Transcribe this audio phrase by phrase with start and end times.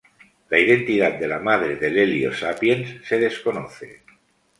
[0.49, 4.01] La identidad de la madre de Lelio Sapiens se desconoce.